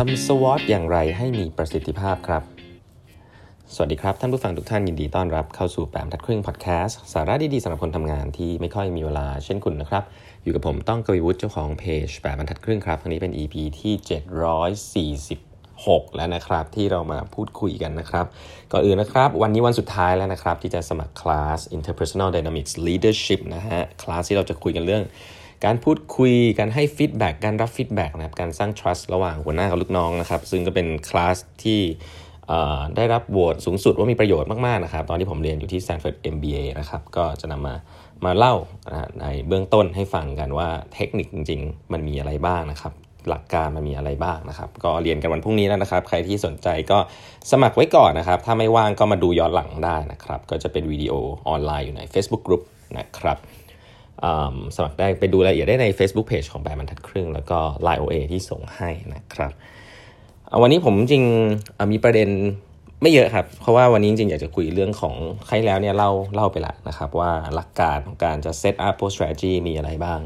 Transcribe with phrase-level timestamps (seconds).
[0.00, 2.42] ทำสวอตอย่างไรให้มีประสิทธิภาพครับ
[3.74, 10.02] สวัสดีครับ ท่านผู้ฟังทุกท่านยินดีต้อนรับเข้าสู่แปมทัดครึ่งพอดแคสต์สาระดีๆสำหรับคนทำงานที่ไม่ค่อยมีเวลาเช่นคุณนะครับ
[10.42, 13.94] อยู่กับผมต้องกวีวุฒิเจ้าของเพจแปมทัดครึ่งครับครั้งนี้เป็น EP ที่
[15.64, 18.26] 746 แล้วนะครับ ที่เรามาพูดคุยกันนะครับ
[18.72, 25.04] ก่อนอื่นนะครับ วันนี้วันสุดท้ายแล้วนะครับ ที่จะสมัครคลาส Interpersonal Dynamics Leadership นะฮะคลาสที่เราจะคุยกันเรื่อง
[25.64, 31.80] การพูดคุยการให้ feedback การรับ feedback นะครับการสร้าง trust ระหว่างหัวหน้ากับลูกน้องนะครับ ซึ่งก็เป็นคลาสที่
[32.96, 37.74] ได้รับโหวตสูงสุดว่ามีประโยชน์มาก ๆ นะครับ ตอนที่ผมเรียนอยู่ที่ Stanford MBA นะครับ ก็จะนำมา
[38.24, 38.54] มาเล่า
[39.20, 42.92] ในเบื้องต้นให้ฟังกันว่าเทคนิคจริง ๆ มันมีอะไรบ้างนะครับ
[43.28, 46.98] หลักการมันมีอะไรบ้างนะครับ ก็เรียนกันวันพรุ่งนี้แล้วนะครับ ใครที่สนใจก็
[47.50, 51.12] สมัครไว้ก่อนนะครับ ถ้าไม่ว่างก็มาดูย้อนหลังได้นะครับ ก็จะเป็นวิดีโอ
[51.48, 52.62] ออนไลน์อยู่ใน Facebook Group
[52.98, 53.36] นะครับ
[54.76, 59.52] สมัครได้ไปดูรายละเอียดได้ใน Facebook Page ของแบรนด์บรรทัดครึ่ง แล้วก็ Line OA ที่ส่งให้นะครับ
[60.62, 61.24] วันนี้ผมจริง
[61.92, 62.28] มีประเด็น
[63.02, 65.14] ไม่เยอะครับ เพราะว่าวันนี้จริงอยากจะคุยเรื่องของ
[65.46, 70.20] ใครแล้วเนี่ยเล่าเล่าไปละนะครับ ว่าหลักการของการจะ set up post strategy มีอะไรบ้าง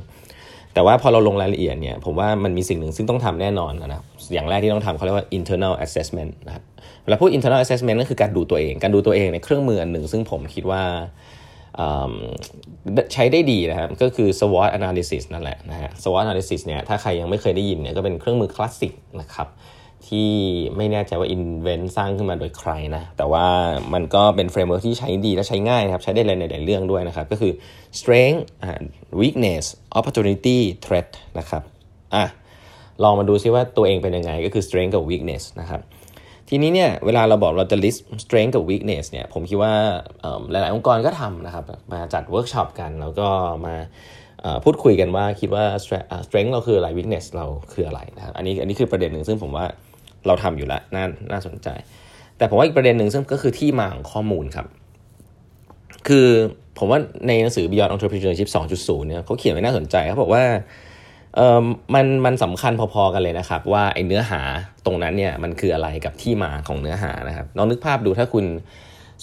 [0.74, 6.64] แต่ว่าพอเราลงรายละเอียดเนี่ยผมว่ามันมีสิ่งหนึ่งซึ่งต้องทำแน่นอนนะอย่างแรกที่ต้องทำเขาเรียกว่า internal assessment นะครับ
[7.02, 10.82] เวลาพูด internal assessment ก็คือการดูตัวเอง การดูตัวเองในเครื่องมืออันหนึ่ง ซึ่งผมคิดว่า
[13.12, 19.48] ใช้ได้ดีนะครับ ก็คือ SWOT analysis นั่นแหละนะฮะ SWOT analysis เนี่ยถ้าใครยังไม่เคยได้ยินเนี่ยก็เป็นเครื่องมือคลาสสิกนะครับ
[20.08, 20.32] ที่
[20.76, 23.46] ไม่แน่ใจว่า invent สร้างขึ้นมาโดยใครนะ แต่ว่า
[23.94, 27.52] มันก็เป็น framework ที่ใช้ดีและใช้ง่ายนะครับ ใช้ได้ในหลายๆเรื่องด้วยนะครับ ก็คือ
[27.98, 28.40] strength
[29.20, 29.64] weakness
[29.98, 31.62] opportunity threat นะครับ
[32.14, 32.24] อะ
[33.02, 35.80] ลองมาดูซิว่าตัวเองเป็นยังไง ก็คือ strength กับ weakness นะครับ
[36.52, 39.74] ทีนี้เนี่ยเวลาเราบอกเราจะ list strength กับ weakness เนี่ยผมคิดว่า
[40.50, 43.28] หลาย ๆ องค์กรก็ทำนะครับ มาจัดเวิร์กช็อปกันแล้วก็
[43.66, 43.74] มา
[44.64, 45.64] พูดคุยกันว่าคิดว่า
[46.26, 49.66] strength เราคืออะไร weakness เราคืออะไรนะครับอันนี้อันนี้คือประเด็นหนึ่งซึ่งผมว่า
[50.26, 51.68] เราทำอยู่แล้วน่าน่าสนใจ
[52.36, 54.66] แต่ผมว่าอีกประเด็นหนึ่งซึ่งก็คือที่มาของข้อมูลครับ
[56.08, 56.28] คือ
[56.78, 60.44] ผมว่าในหนังสือ Beyond Entrepreneurship 2.0 เนี่ยเขาเขียนไว้น่าสนใจเขาบอกว่า
[61.36, 61.64] เออ
[61.94, 64.40] มันมันสำคัญพอๆกันเลยนะครับ ว่าไอ้เนื้อหา
[64.86, 68.44] ตรงนั้นเนี่ยมันคืออะไรกับที่มาของเนื้อหานะครับลองนึกภาพดูถ้าคุณ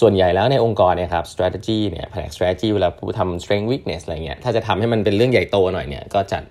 [0.02, 6.44] ส่วนใหญ่แล้วในองค์กรเนี่ยครับ strategy เนี่ยแผนก strategy เวลาผู้ทำ strength weakness อะไรเงี้ยถ้าจะทำให้มันเป็นเรื่องใหญ่โตหน่อยเนี่ยก็จัด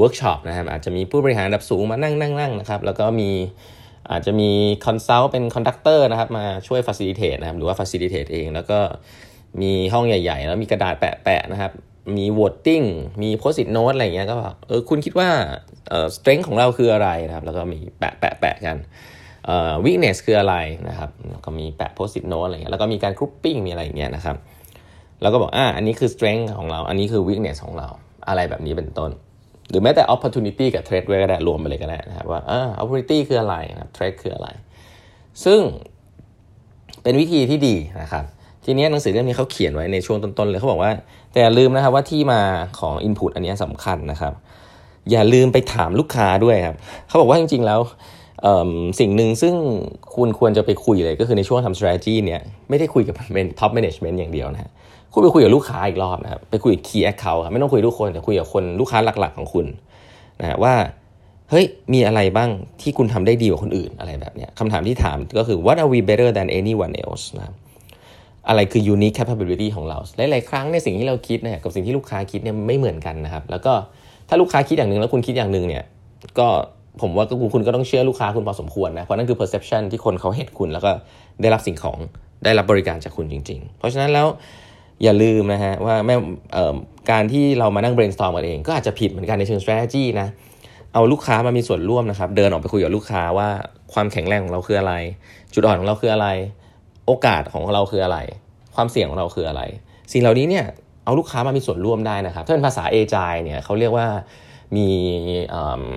[0.00, 3.30] workshop นะครับอาจจะมีผู้บริหารระดับสูงมานั่งนั่งนั่งนะครับแล้วก็มี
[4.10, 4.50] อาจจะมี
[4.86, 8.78] consult เป็น conductor นะครับมาช่วย facilitate นะครับหรือว่า facilitate เอง แล้วก็
[9.62, 11.72] มีห้องใหญ่ ๆ แล้วมีกระดาษแปะๆนะครับ
[12.16, 12.86] มี voting
[13.22, 15.28] มี post it note อะไรเงี้ยก็แบบเออคุณคิดว่า
[15.88, 18.76] เออ strength ของเราคืออะไรนะครับ แล้วก็มีแปะแปะแปะกัน
[19.46, 20.56] เอ่อ weakness คืออะไร
[20.88, 24.36] นะครับแล้วก็มีแปะ post it note อะไรเงี้ยแล้วก็มีการ grouping มีอะไรเงี้ยนะครับ
[25.22, 27.88] แล้วก็บอกอ่าอันนี้คือ strength ของเรา อันนี้คือ weakness ของเรา
[28.28, 29.10] อะไรแบบนี้เป็นต้น
[29.70, 34.48] หรือแม้แต่ opportunity กับ threat ก็ได้รวมไปเลยก็ได้นะครับว่าอ่า opportunity คืออะไรนะครับ threat คืออะไร
[35.44, 35.60] ซึ่ง
[37.02, 38.24] เป็นวิธีที่ดีนะครับ
[38.64, 40.92] ทีนี้หนังสือเล่มนี้เขาเขียนไว้ในช่วงต้นๆเลยเขาบอกว่า
[41.32, 42.40] แต่อย่าลืมนะครับว่าที่มา
[42.78, 44.32] ของ Input อันนี้สำคัญนะครับ
[45.10, 46.76] อย่าลืมไปถามลูกค้าด้วยครับ
[47.08, 47.80] เขาบอกว่าจริงๆแล้ว
[49.00, 49.54] สิ่งหนึ่งซึ่ง
[50.14, 54.70] คุณควรจะไปคุยเลยก็คือในช่วงทำ strategy เนี่ยไม่ได้คุยกับเป็น top management อย่างเดียวนะ
[55.12, 59.66] คุณไปคุยกับลูกค้าอีกรอบนะครับไปคุยกับ key account ครับไม่ต้องคุยทุกคนแต่คุยกับคนลูกค้าหลักๆของคุณ
[60.40, 60.74] นะว่า
[61.50, 62.50] เฮ้ยมีอะไรบ้าง
[62.80, 67.54] ที่คุณทำได้ดีกว่าคนอื่นอะไรแบบเนี้ยคำถามที่ถามก็คือ what are we better than anyone else นะครับ
[68.48, 73.72] อะไรคือ unique capability ของเรา หลาย ๆ ครั้งในสิ่งที่เราคิดเนี่ยกับสิ่งที่ลูกค้าคิดเนี่ยไม่เหมือนกันนะครับ แล้วก็
[74.28, 75.84] ถ้าลูกค้าคิดอย่างหนึ่งแล้วคุณคิดอย่างหนึ่งเนี่ย
[76.38, 76.48] ก็
[77.00, 80.90] ผมว่าก็คุณก็ต้องเชื่อลูกค้าคุณพอสมควรนะ เพราะนั่นคือ perception ที่คนเขาเห็นคุณ แล้วก็
[81.42, 81.98] ได้รับสิ่งของ
[82.44, 84.26] ได้รับบริการจากคุณจริง ๆ เพราะฉะนั้นแล้ว
[85.02, 86.14] อย่าลืมนะฮะว่าแม้
[87.10, 90.28] การที่เรามานั่ง brainstorm กันเอง ก็อาจจะผิดเหมือนกันในเชิง strategy นะ
[90.94, 93.48] เอาลูกค้ามามีส่วนร่วมนะครับ เดินออกไปคุยกับลูกค้าว่า
[93.92, 94.94] ความแข็งแรงของเราคืออะไร
[95.54, 96.28] จุดอ่อนของเราคืออะไร
[97.10, 98.18] โอกาสของเราคืออะไร
[98.76, 99.62] ความเสี่ยงของเราคืออะไร
[100.12, 100.64] สิ่งเหล่านี้เนี่ย
[101.04, 104.06] เอาลูกค้ามามีส่วนร่วมได้นะครับ ถ้าเป็นภาษาเอจายเนี่ยเขาเรียกว่า
[104.76, 104.88] มี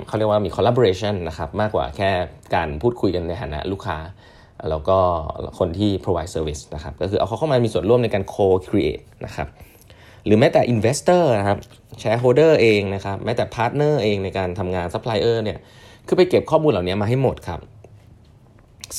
[0.07, 2.09] เขาเรียกว่ามี collaboration นะครับมากกว่าแค่
[2.55, 3.97] การพูดคุยกันในฐานะลูกค้า
[4.69, 4.97] แล้วก็
[5.59, 9.47] คนที่ provide service นะครับก็คือเอาเขาเข้ามามีส่วนร่วมในการ co-create นะครับ
[10.25, 11.57] หรือแม้แต่ investor นะครับ
[12.01, 15.59] shareholder เองนะครับแม้แต่ partner เองในการทำงาน supplier เนี่ย
[16.07, 17.59] คือไปเก็บข้อมูลเหล่านี้มาให้หมดครับ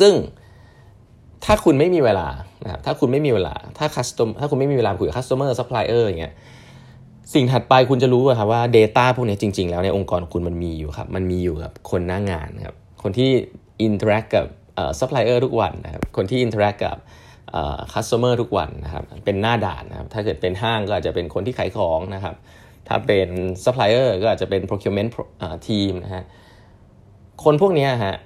[0.01, 0.13] ซึ่ง
[1.45, 2.29] ถ้าคุณไม่มีเวลา
[2.63, 6.35] นะครับถ้าคุณไม่มีเวลา ถ้า custom ถ้าคุณไม่มีเวลาคุยกับ customer supplier อย่างเงี้ย
[7.35, 13.31] สิ่งถัดไปคุณจะรู้ครับว่า Data พวกนี้จริง ๆ แล้วในองค์กรคุณมันมีอยู่ครับ มันมีอยู่กับคนหน้างานครับ คนที่
[13.83, 14.47] interact กับ
[14.99, 16.97] ซัพพลายเออร์ทุกวันนะครับ คนที่ interact กับ
[17.93, 22.35] customer ทุกวันนะครับ เป็นหน้าด่านนะครับ ถ้าเกิดเป็นห้างก็อาจจะเป็นคนที่ขายของนะครับ
[22.89, 23.29] ถ้าเป็น
[23.65, 25.11] ซัพพลายเออร์ก็อาจจะเป็น procurement
[25.67, 26.25] team นะฮะ
[27.45, 28.17] คนพวกนี้ฮะ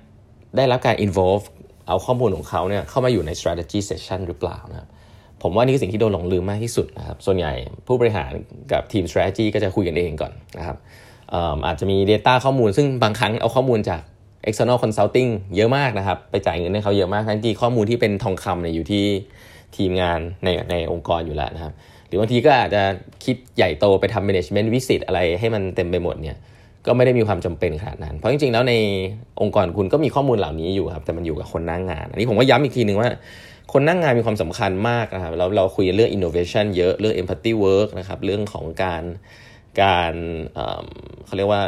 [0.56, 1.44] ได้รับการ involve
[1.88, 4.88] เอาข้อมูลของเขาเนี่ยเข้ามาอยู่ใน strategy session หรือเปล่านะครับ
[5.42, 7.52] ผมว่านี่คือสิ่งที่โดนหลงลืมมากที่สุดนะครับ ส่วนใหญ่
[7.86, 8.30] ผู้บริหาร
[8.72, 10.76] กับทีม strategy ก็จะคุยกันเองก่อนนะครับ
[11.66, 14.00] อาจจะมี Data ข้อมูล ซึ่งบางครั้งเอาข้อมูลจาก
[14.48, 19.04] external consulting เยอะมากนะครับ ไปจ่ายเงินให้เขาเยอะมาก ทั้งที่ข้อมูลที่เป็นทองคำเนี่ยอยู่ที่
[19.76, 21.72] ทีมงานในในองค์กรอยู่แล้วนะครับ
[22.06, 22.82] หรือบางทีก็อาจจะ
[23.24, 26.36] คิดใหญ่โตไปทำ management visit อะไรให้มันเต็มไปหมดเนี่ย
[26.86, 28.74] ก็ไม่ได้มีความจำเป็นขนาดนั้น เพราะจริงๆ แล้วใน
[29.40, 33.08] องค์กรคุณก็มีข้อมูลเหล่านี้อยู่ครับ แต่มันอยู่กับคนนั่งงาน อันนี้ผมก็ย้ำอีกทีหนึ่งว่า
[33.72, 39.02] คนนั่งงานมีความสำคัญมากนะครับเราเราคุยเรื่อง innovation เยอะ เรื่อง empathy work นะครับ เรื่องของการ
[39.82, 40.14] การ
[41.26, 41.62] เขาเรียกว่า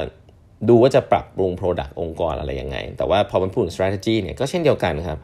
[0.68, 5.18] ดูว่าจะปรับปรุง product องค์กรอะไรยังไง แต่ว่าพอมันพูดถึง strategy เนี่ยก็เช่นเดียวกันครับ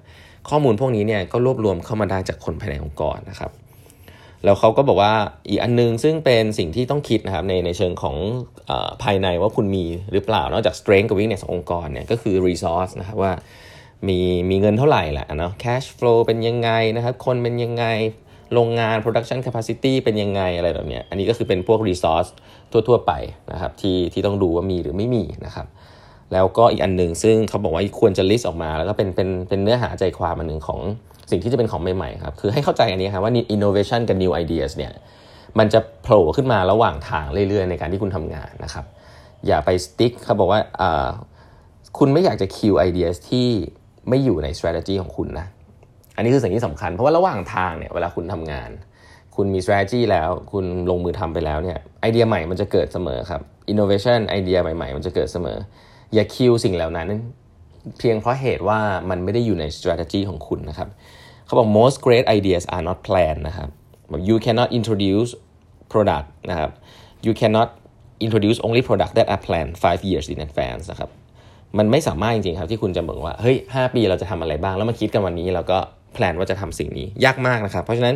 [0.50, 3.50] ข้อมูลพวกนี้เนี่ยก็รวบรวมเข้ามาได้จากคนภายในองค์กรนะครับ
[4.46, 5.14] แล้วเขาก็บอกว่า
[5.48, 8.16] อีกอันนึงซึ่งเป็นสิ่งที่ต้องคิดนะครับในในเชิงของ
[8.70, 8.72] อ
[9.02, 13.32] ภายในว่าคุณมีหรือเปล่า นอกจาก strength กับ weakness ขององค์กรเนี่ยก็คือ resource นะครับว่า
[14.08, 14.18] มี
[14.50, 17.84] มีเงินเท่าไหร่แหละเนาะ cash flow เป็นยังไงนะครับ คนเป็นยังไง
[18.54, 22.30] โรงงาน production capacity เป็นยังไงอะไรแบบนี้อันนี้ก็คือเป็นพวก resource
[22.72, 23.12] ทั่ว ๆ ไป
[23.52, 25.66] นะครับที่ที่ต้องดูว่ามีหรือไม่มีนะครับ
[26.32, 30.80] แล้วก็อีกอันหนึ่งซึ่งเขาบอกว่าควรจะ list ออกมา แล้วก็เป็นเป็นเป็นเนื้อหาใจความอันหนึ่งของ
[31.30, 34.92] สิ่งที่จะเป็นของใหม่ๆครับคือให้เข้าใจอันนี้ครับว่า innovation กับ new ideas เนี่ย
[35.58, 38.84] มันจะโผล่ขึ้นมาระหว่างทางเรื่อยๆ ในการที่คุณทำงานนะครับ
[39.46, 40.60] อย่าไป stick เขาบอกว่า
[41.98, 43.48] คุณไม่อยากจะ kill ideas ที่
[44.08, 45.46] ไม่อยู่ใน strategy ของคุณนะ
[46.16, 48.70] อันนี้คือสิ่งที่สำคัญ เพราะว่าระหว่างทางเนี่ยเวลาคุณทำงาน
[49.36, 53.40] คุณมี strategy แล้วคุณลงมือทำไปแล้วเนี่ยไอเดียใหม่มันจะเกิดเสมอครับ
[53.72, 55.58] innovation ไอเดียใหม่ ๆ มันจะเกิดเสมอ
[56.14, 57.08] อย่าคิวสิ่งเหล่านั้น
[57.98, 58.78] เพียงเพราะเหตุว่า
[59.10, 60.88] มันไม่ได้อยู่ใน strategy ของคุณนะครับ
[61.46, 63.68] เขาบอก most great ideas are not planned นะครับ
[64.28, 65.30] you cannot introduce
[65.92, 66.70] product นะครับ
[67.26, 67.68] you cannot
[68.24, 71.10] introduce only product that are planned five years in advance นะครับ
[71.78, 75.78] มันไม่สามารถจริงๆครับที่คุณจะบอกว่า เฮ้ยหปีเราจะทำอะไรบ้าง แล้วมาคิดกันวันนี้แล้วก็
[76.14, 78.14] plan ว่าจะทำสิ่งนี้ยากมากนะครับ เพราะฉะนั้น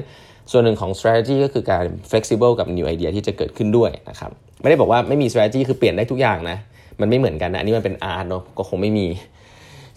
[0.51, 6.59] ส่วนหนึ่งของ strategy ก็คือการ flexible กับ new idea ที่จะเกิดขึ้นด้วยนะครับ ไม่ได้บอกว่าไม่มี strategy คือเปลี่ยนได้ทุกอย่างนะ
[7.01, 9.07] มันไม่เหมือนกันนะอันนี้มันเป็น art เนาะก็คงไม่มี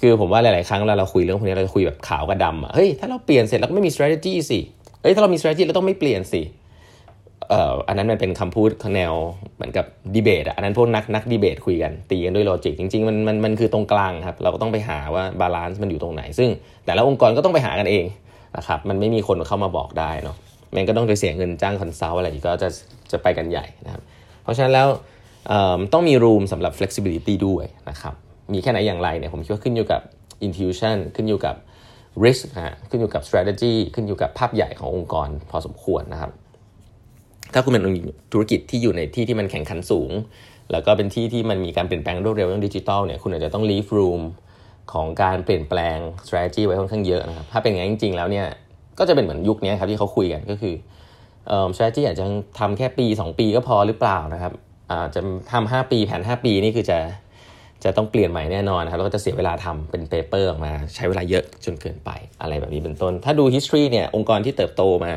[0.02, 4.60] คือผมว่าหลาย ๆ ครั้งเวลาเราคุยเรื่องพวกนี้เราจะคุยแบบขาวกับดำอะเฮ้ยถ้าเราเปลี่ยนเสร็จแล้วก็ไม่มี strategy สิ
[5.02, 6.42] เฮ้ยถ้าเรามี strategy เราต้องไม่เปลี่ยนสิ
[7.50, 9.14] เอ่ออันนั้นมันเป็นคำพูดแนว
[9.56, 9.86] เหมือนกับ
[10.16, 16.50] ดีเบตอะอันนั้นพวกนักนักดีเบตคุยกันตีกันด้วย logic จริงๆมันมันมันคือตรงกลางครับ เราก็ต้องไปหาว่า balance มันอยู่ตรงไหน ซึ่ง
[16.86, 18.06] แต่ละองค์กรก็ต้องไปหากันเอง
[18.58, 20.36] นะครับมันไม่มีคนเข้ามาบอกได้เนาะ
[20.74, 22.70] แมันก็ต้องไปเสียเงินจ้าง consult อะไรก็จะ
[23.12, 24.02] จะไปกันใหญ่นะครับ
[24.44, 24.88] เพราะฉะนั้นแล้ว
[25.94, 28.14] ต้องมี room สำหรับ flexibility ด้วยนะครับ
[28.54, 30.02] มีแค่ไหนอย่างไรเนี่ยผมคิดว่าขึ้นอยู่กับ
[30.46, 31.56] intuition ขึ้นอยู่กับ
[32.24, 36.32] risk นะขึ้นอยู่กับ strategy ขึ้นอยู่กับภาพใหญ่ขององค์กรพอสมควรนะครับ
[37.54, 37.84] ถ้าคุณเป็น
[38.32, 40.12] ธุรกิจที่อยู่ในที่ที่มันแข่งขันสูง
[40.72, 44.22] แล้วก็เป็นที่ที่มันมีการเปลี่ยนแปลงรวดเร็วเรื่องดิจิทัลเนี่ยคุณอาจจะต้อง leave room
[44.94, 45.98] ของการเปลี่ยนแปลง
[46.28, 48.48] strategy ไว้ค่อนข้างเยอะนะครับถ้าเป็นอย่างนั้นจริง ๆ แล้วเนี่ย
[49.00, 50.76] ก็จะเป็นเหมือนยุคนี้ครับที่เขาคุยกันก็คือ
[51.76, 52.26] strategy อาจจะ
[52.60, 54.54] ทำแค่ปี 2 ปีก็พอหรือเปล่านะครับ
[55.06, 55.22] จจะ
[55.52, 57.00] ทำ5ปีแผน5ปีนี่คือจะ
[57.84, 62.10] จะต้องเปลี่ยนใหม่แน่นอนนะครับแล้วก็จะเสียเวลาทำเป็น paper ออกมา ใช้เวลาเยอะจนเกินไป
[62.42, 65.14] อะไรแบบนี้เป็นต้น ถ้าดู history เนี่ยองค์กรที่เติบโตมา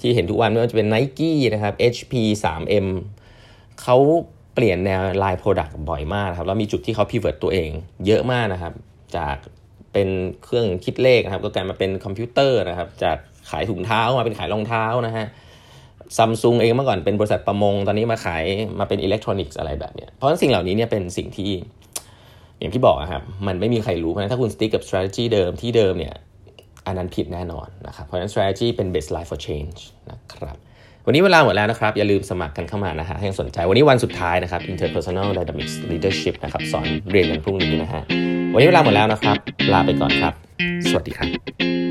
[0.00, 2.12] ที่เห็นทุกวันไม่ว่าจะเป็น Nike นะครับ HP
[2.44, 2.86] 3M
[3.82, 3.96] เขา
[4.54, 7.70] เปลี่ยนแนว line product บ่อยมากครับแล้วมีจุดที่เขา pivot ตัวเอง
[8.06, 8.72] เยอะมากนะครับ
[9.16, 9.36] จาก
[9.92, 10.08] เป็น
[10.44, 13.16] เครื่องคิดเลขนะครับ ก็กลายมาเป็นคอมพิวเตอร์นะครับ จาก
[13.50, 15.26] ขายถุงเท้ามาเป็นขายรองเท้านะฮะ
[16.16, 18.44] ซัมซุงเองเมื่อก่อนเป็นบริษัทประมง ตอนนี้มาขาย
[18.78, 21.50] มาเป็นอิเล็กทรอนิกส์อะไรแบบเนี้ยเพราะฉะนั้นสิ่งเหล่านี้เนี่ยเป็นสิ่งที่
[22.58, 26.14] อย่างที่บอกครับมันไม่มีใครรู้เพราะฉะนั้นถ้าคุณ stick กับ strategy เดิมที่เดิมเนี่ย
[26.86, 29.78] อันนั้นผิดแน่นอนนะครับเพราะฉะนั้น strategy เป็น best life for change
[30.10, 30.56] นะครับ
[31.06, 38.02] วันนี้เวลาหมดแล้วนะครับ อย่าลืมสมัครกันเข้ามานะฮะให้สนใจวันนี้วันสุดท้ายนะครับ interpersonal dynamics leadership นะครับสอนเรียนกันพรุ่งนี้นะฮะ
[38.52, 39.36] วันนี้เวลาหมดแล้วนะครับ
[39.72, 40.34] ลาไปก่อนครับ
[40.90, 41.87] สวัสดีครับ